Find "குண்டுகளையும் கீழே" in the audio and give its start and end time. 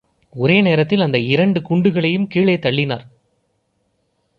1.61-2.55